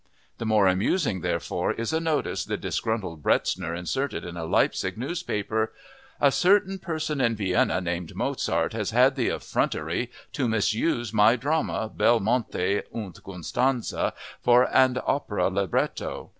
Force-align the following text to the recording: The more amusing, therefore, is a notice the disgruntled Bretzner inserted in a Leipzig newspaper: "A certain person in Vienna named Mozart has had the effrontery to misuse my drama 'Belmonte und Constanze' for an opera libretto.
The 0.39 0.47
more 0.47 0.65
amusing, 0.65 1.21
therefore, 1.21 1.73
is 1.73 1.93
a 1.93 1.99
notice 1.99 2.43
the 2.43 2.57
disgruntled 2.57 3.21
Bretzner 3.21 3.75
inserted 3.77 4.25
in 4.25 4.35
a 4.35 4.45
Leipzig 4.45 4.97
newspaper: 4.97 5.73
"A 6.19 6.31
certain 6.31 6.79
person 6.79 7.21
in 7.21 7.35
Vienna 7.35 7.79
named 7.79 8.15
Mozart 8.15 8.73
has 8.73 8.89
had 8.89 9.15
the 9.15 9.27
effrontery 9.27 10.09
to 10.31 10.47
misuse 10.49 11.13
my 11.13 11.35
drama 11.35 11.87
'Belmonte 11.95 12.81
und 12.91 13.23
Constanze' 13.23 14.11
for 14.41 14.75
an 14.75 14.97
opera 15.05 15.49
libretto. 15.49 16.29